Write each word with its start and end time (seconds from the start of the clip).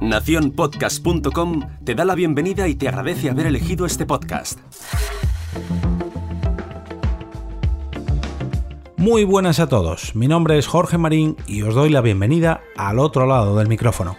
Naciónpodcast.com 0.00 1.60
te 1.84 1.94
da 1.94 2.04
la 2.04 2.14
bienvenida 2.14 2.68
y 2.68 2.74
te 2.74 2.88
agradece 2.88 3.30
haber 3.30 3.46
elegido 3.46 3.86
este 3.86 4.04
podcast. 4.06 4.58
Muy 8.96 9.24
buenas 9.24 9.60
a 9.60 9.68
todos, 9.68 10.14
mi 10.14 10.28
nombre 10.28 10.58
es 10.58 10.66
Jorge 10.66 10.98
Marín 10.98 11.36
y 11.46 11.62
os 11.62 11.74
doy 11.74 11.90
la 11.90 12.00
bienvenida 12.00 12.60
al 12.76 12.98
otro 12.98 13.26
lado 13.26 13.56
del 13.56 13.68
micrófono. 13.68 14.16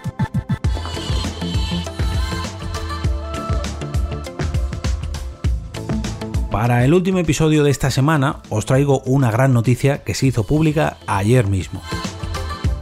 Para 6.52 6.86
el 6.86 6.94
último 6.94 7.20
episodio 7.20 7.64
de 7.64 7.72
esta 7.72 7.92
semana 7.92 8.42
os 8.50 8.66
traigo 8.66 9.02
una 9.02 9.30
gran 9.30 9.54
noticia 9.54 10.04
que 10.04 10.14
se 10.14 10.28
hizo 10.28 10.46
pública 10.46 10.98
ayer 11.06 11.48
mismo. 11.48 11.82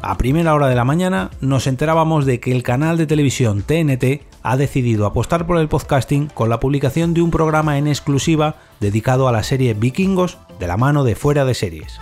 A 0.05 0.17
primera 0.17 0.53
hora 0.53 0.67
de 0.67 0.75
la 0.75 0.83
mañana 0.83 1.31
nos 1.39 1.65
enterábamos 1.65 2.25
de 2.25 2.41
que 2.41 2.51
el 2.51 2.61
canal 2.61 2.97
de 2.97 3.07
televisión 3.07 3.61
TNT 3.61 4.21
ha 4.43 4.57
decidido 4.57 5.05
apostar 5.05 5.47
por 5.47 5.57
el 5.57 5.69
podcasting 5.69 6.27
con 6.27 6.49
la 6.49 6.59
publicación 6.59 7.13
de 7.13 7.21
un 7.21 7.31
programa 7.31 7.77
en 7.77 7.87
exclusiva 7.87 8.57
dedicado 8.81 9.29
a 9.29 9.31
la 9.31 9.43
serie 9.43 9.73
Vikingos 9.73 10.39
de 10.59 10.67
la 10.67 10.75
mano 10.75 11.05
de 11.05 11.15
Fuera 11.15 11.45
de 11.45 11.53
Series. 11.53 12.01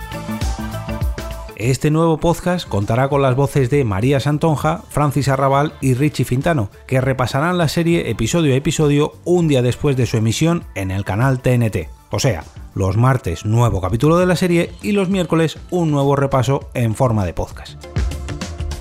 Este 1.54 1.92
nuevo 1.92 2.18
podcast 2.18 2.68
contará 2.68 3.08
con 3.08 3.22
las 3.22 3.36
voces 3.36 3.70
de 3.70 3.84
María 3.84 4.18
Santonja, 4.18 4.82
Francis 4.88 5.28
Arrabal 5.28 5.74
y 5.80 5.94
Richie 5.94 6.24
Fintano, 6.24 6.70
que 6.88 7.00
repasarán 7.00 7.56
la 7.56 7.68
serie 7.68 8.10
episodio 8.10 8.52
a 8.52 8.56
episodio 8.56 9.12
un 9.24 9.46
día 9.46 9.62
después 9.62 9.96
de 9.96 10.06
su 10.06 10.16
emisión 10.16 10.64
en 10.74 10.90
el 10.90 11.04
canal 11.04 11.38
TNT. 11.38 11.88
O 12.10 12.18
sea, 12.18 12.42
los 12.74 12.96
martes 12.96 13.44
nuevo 13.44 13.80
capítulo 13.80 14.18
de 14.18 14.26
la 14.26 14.36
serie 14.36 14.72
y 14.82 14.92
los 14.92 15.08
miércoles 15.08 15.58
un 15.70 15.90
nuevo 15.90 16.16
repaso 16.16 16.68
en 16.74 16.94
forma 16.94 17.24
de 17.24 17.34
podcast 17.34 17.82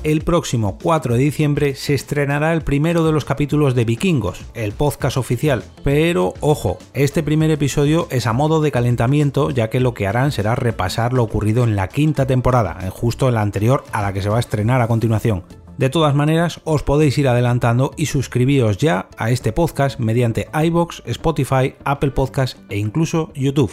el 0.04 0.22
próximo 0.22 0.78
4 0.82 1.14
de 1.14 1.20
diciembre 1.20 1.76
se 1.76 1.94
estrenará 1.94 2.54
el 2.54 2.62
primero 2.62 3.06
de 3.06 3.12
los 3.12 3.26
capítulos 3.26 3.76
de 3.76 3.86
Vikingos, 3.86 4.44
el 4.54 4.72
podcast 4.72 5.18
oficial. 5.18 5.64
Pero 5.84 6.34
ojo, 6.40 6.80
este 6.94 7.24
primer 7.24 7.52
episodio 7.52 8.08
es 8.10 8.26
a 8.26 8.34
modo 8.34 8.62
de 8.62 8.72
calentamiento 8.72 9.52
ya 9.52 9.70
que 9.70 9.80
lo 9.80 9.94
que 9.94 10.08
harán 10.08 10.32
será 10.32 10.56
repasar 10.56 11.14
lo 11.14 11.24
ocurrido 11.24 11.64
en 11.64 11.76
la 11.76 11.88
quinta 11.88 12.26
temporada, 12.26 12.80
eh, 12.82 12.90
justo 12.90 13.28
en 13.28 13.36
la 13.36 13.42
anterior 13.42 13.84
a 13.92 14.02
la 14.02 14.14
que 14.14 14.22
se 14.22 14.30
va 14.30 14.38
a 14.38 14.42
estrenar 14.42 14.82
a 14.82 14.88
continuación. 14.88 15.44
De 15.82 15.90
todas 15.90 16.14
maneras, 16.14 16.62
os 16.64 16.84
podéis 16.84 17.18
ir 17.18 17.28
adelantando 17.28 17.90
y 17.98 18.06
suscribíos 18.06 18.78
ya 18.78 19.10
a 19.18 19.32
este 19.32 19.52
podcast 19.52 20.00
mediante 20.00 20.48
iBox, 20.54 21.02
Spotify, 21.08 21.74
Apple 21.86 22.12
Podcast 22.12 22.60
e 22.70 22.78
incluso 22.78 23.32
YouTube 23.34 23.72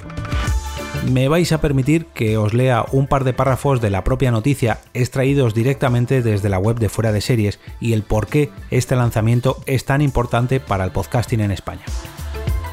me 1.13 1.29
vais 1.29 1.53
a 1.53 1.61
permitir 1.61 2.07
que 2.07 2.39
os 2.39 2.55
lea 2.55 2.87
un 2.93 3.09
par 3.09 3.25
de 3.25 3.35
párrafos 3.35 3.83
de 3.83 3.91
la 3.91 4.05
propia 4.05 4.31
noticia 4.31 4.81
extraídos 4.95 5.53
directamente 5.53 6.23
desde 6.23 6.49
la 6.49 6.59
web 6.59 6.79
de 6.79 6.89
Fuera 6.89 7.13
de 7.13 7.21
Series 7.21 7.61
y 7.79 7.93
el 7.93 8.03
por 8.03 8.27
qué 8.27 8.51
este 8.71 8.97
lanzamiento 8.97 9.59
es 9.67 9.85
tan 9.85 10.01
importante 10.01 10.61
para 10.61 10.85
el 10.85 10.91
podcasting 10.91 11.41
en 11.41 11.51
España. 11.51 11.85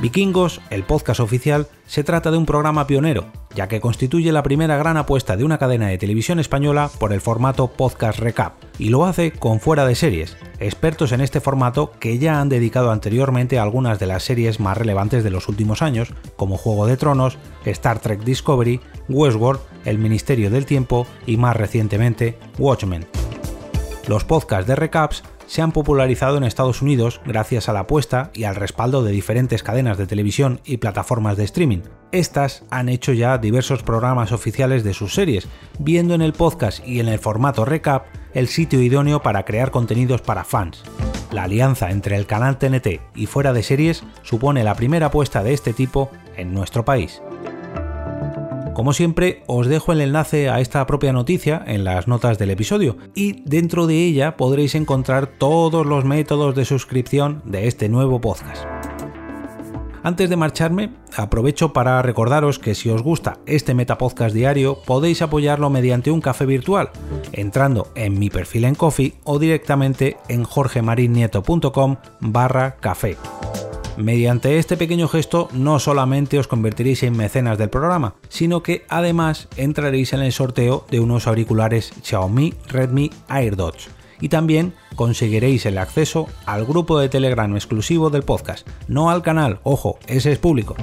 Vikingos, 0.02 0.61
el 0.69 0.83
podcast 0.83 1.19
oficial, 1.19 1.67
se 1.88 2.06
trata 2.06 2.31
de 2.31 2.38
un 2.38 2.45
programa 2.45 2.88
pionero, 2.88 3.25
ya 3.56 3.67
que 3.67 3.81
constituye 3.81 4.31
la 4.31 4.44
primera 4.44 4.78
gran 4.78 4.98
apuesta 4.98 5.38
de 5.38 5.44
una 5.44 5.58
cadena 5.58 5.88
de 5.88 5.98
televisión 5.98 6.39
española 6.39 6.92
por 7.00 7.14
el 7.14 7.22
formato 7.22 7.67
podcast 7.67 8.20
recap, 8.20 8.53
y 8.78 8.89
lo 8.89 9.06
hace 9.06 9.31
con 9.31 9.59
fuera 9.59 9.88
de 9.88 9.95
series, 9.95 10.38
expertos 10.59 11.14
en 11.14 11.22
este 11.22 11.39
formato 11.39 11.92
que 12.00 12.20
ya 12.20 12.39
han 12.39 12.50
dedicado 12.50 12.92
anteriormente 12.92 13.58
a 13.58 13.64
algunas 13.64 13.97
de 13.97 14.08
las 14.08 14.23
series 14.23 14.59
más 14.59 14.78
relevantes 14.78 15.23
de 15.23 15.31
los 15.31 15.47
últimos 15.47 15.81
años, 15.81 16.14
como 16.36 16.58
Juego 16.58 16.86
de 16.86 16.97
Tronos, 16.97 17.38
Star 17.64 18.00
Trek 18.00 18.23
Discovery, 18.23 18.81
Westworld, 19.09 19.62
El 19.86 19.97
Ministerio 19.97 20.50
del 20.50 20.66
Tiempo 20.66 21.08
y 21.25 21.38
más 21.38 21.56
recientemente 21.56 22.38
Watchmen. 22.59 23.08
Los 24.08 24.23
podcasts 24.23 24.67
de 24.67 24.75
recaps 24.75 25.23
se 25.48 25.62
han 25.62 25.72
popularizado 25.72 26.38
en 26.38 26.44
Estados 26.44 26.82
Unidos 26.82 27.22
gracias 27.26 27.70
a 27.70 27.74
la 27.74 27.82
apuesta 27.82 28.32
y 28.34 28.44
al 28.44 28.56
respaldo 28.56 29.04
de 29.04 29.12
diferentes 29.12 29.64
cadenas 29.64 29.98
de 29.98 30.08
televisión 30.08 30.62
y 30.66 30.78
plataformas 30.78 31.38
de 31.38 31.44
streaming. 31.44 31.81
Estas 32.12 32.64
han 32.69 32.90
hecho 32.90 33.14
ya 33.14 33.38
diversos 33.38 33.84
programas 33.84 34.31
oficiales 34.31 34.84
de 34.84 34.94
sus 34.94 35.14
series, 35.14 35.47
viendo 35.80 36.14
en 36.14 36.22
el 36.22 36.34
podcast 36.34 36.86
y 36.88 37.00
en 37.00 37.08
el 37.08 37.19
formato 37.19 37.66
recap 37.66 38.06
el 38.34 38.47
sitio 38.47 38.81
idóneo 38.81 39.22
para 39.22 39.46
crear 39.46 39.72
contenidos 39.72 40.22
para 40.22 40.44
fans. 40.44 40.84
La 41.31 41.44
alianza 41.44 41.92
entre 41.92 42.16
el 42.16 42.28
canal 42.28 42.58
TNT 42.58 43.02
y 43.16 43.25
fuera 43.25 43.53
de 43.53 43.64
series 43.64 44.03
supone 44.24 44.64
la 44.64 44.75
primera 44.75 45.08
apuesta 45.08 45.44
de 45.44 45.53
este 45.53 45.74
tipo 45.74 46.09
en 46.38 46.53
nuestro 46.53 46.86
país. 46.86 47.22
Como 48.75 48.91
siempre, 48.91 49.41
os 49.47 49.68
dejo 49.68 49.94
el 49.94 50.02
enlace 50.02 50.50
a 50.50 50.59
esta 50.59 50.86
propia 50.86 51.13
noticia 51.13 51.63
en 51.66 51.86
las 51.86 52.09
notas 52.09 52.38
del 52.38 52.50
episodio 52.50 52.97
y 53.16 53.41
dentro 53.46 53.88
de 53.88 54.03
ella 54.03 54.36
podréis 54.36 54.75
encontrar 54.75 55.28
todos 55.28 55.86
los 55.86 56.03
métodos 56.03 56.56
de 56.56 56.66
suscripción 56.66 57.41
de 57.46 57.69
este 57.69 57.88
nuevo 57.88 58.19
podcast. 58.19 58.66
Antes 60.03 60.30
de 60.30 60.36
marcharme, 60.36 60.91
aprovecho 61.16 61.72
para 61.72 62.02
recordaros 62.02 62.59
que 62.59 62.75
si 62.75 62.90
os 62.90 63.02
gusta 63.02 63.40
este 63.46 63.74
Metapodcast 63.74 64.36
diario, 64.36 64.78
podéis 64.86 65.22
apoyarlo 65.22 65.69
mediante 65.69 66.12
un 66.12 66.19
café 66.19 66.46
virtual, 66.46 66.90
entrando 67.31 67.88
en 67.96 68.19
mi 68.19 68.30
perfil 68.30 68.66
en 68.66 68.75
Coffee 68.75 69.13
o 69.24 69.40
directamente 69.40 70.18
en 70.28 70.44
jorgemarinieto.com 70.44 71.96
barra 72.19 72.75
café. 72.75 73.16
Mediante 73.97 74.57
este 74.57 74.75
pequeño 74.75 75.07
gesto 75.07 75.47
no 75.53 75.79
solamente 75.79 76.38
os 76.38 76.47
convertiréis 76.47 77.03
en 77.03 77.16
mecenas 77.16 77.57
del 77.57 77.69
programa, 77.69 78.16
sino 78.28 78.61
que 78.61 78.85
además 78.89 79.47
entraréis 79.56 80.11
en 80.13 80.22
el 80.22 80.33
sorteo 80.33 80.85
de 80.89 81.00
unos 81.00 81.28
auriculares 81.28 81.94
Xiaomi 82.03 82.53
Redmi 82.67 83.11
AirDots 83.29 83.89
y 84.19 84.29
también 84.29 84.73
conseguiréis 84.95 85.66
el 85.66 85.78
acceso 85.78 86.28
al 86.45 86.66
grupo 86.66 87.00
de 87.00 87.09
Telegram 87.09 87.53
exclusivo 87.56 88.09
del 88.09 88.23
podcast, 88.23 88.67
no 88.88 89.09
al 89.09 89.22
canal, 89.22 89.59
ojo, 89.63 89.97
ese 90.07 90.31
es 90.31 90.39
público. 90.39 90.75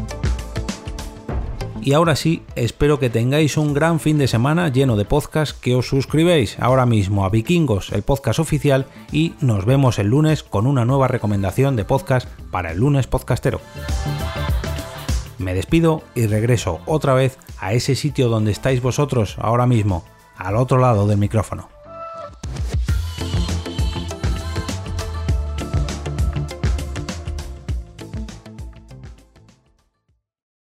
Y 1.85 1.95
ahora 1.95 2.15
sí, 2.15 2.45
espero 2.55 3.01
que 3.01 3.11
tengáis 3.11 3.57
un 3.57 3.75
gran 3.75 3.99
fin 3.99 4.17
de 4.17 4.29
semana 4.29 4.69
lleno 4.69 4.95
de 4.95 5.05
podcasts, 5.05 5.53
que 5.53 5.75
os 5.75 5.89
suscribáis 5.89 6.57
ahora 6.61 6.87
mismo 6.87 7.25
a 7.25 7.29
Vikingos, 7.29 7.91
el 7.91 8.03
podcast 8.03 8.39
oficial, 8.39 8.87
y 9.11 9.35
nos 9.41 9.65
vemos 9.65 9.99
el 9.99 10.07
lunes 10.07 10.45
con 10.45 10.69
una 10.69 10.85
nueva 10.85 11.09
recomendación 11.09 11.75
de 11.75 11.85
podcast 11.85 12.29
para 12.53 12.71
el 12.71 12.79
lunes 12.79 13.09
podcastero. 13.09 13.61
Me 15.39 15.55
despido 15.55 16.05
y 16.15 16.27
regreso 16.29 16.79
otra 16.87 17.15
vez 17.15 17.37
a 17.59 17.73
ese 17.73 17.97
sitio 17.97 18.29
donde 18.29 18.53
estáis 18.53 18.81
vosotros 18.81 19.35
ahora 19.41 19.67
mismo, 19.67 20.05
al 20.37 20.55
otro 20.55 20.79
lado 20.79 21.09
del 21.09 21.19
micrófono. 21.19 21.72